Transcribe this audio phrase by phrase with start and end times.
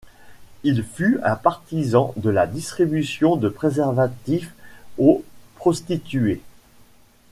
[0.63, 4.51] Il fut un partisan de la distribution de préservatifs
[4.97, 5.23] aux
[5.57, 6.41] prostituées.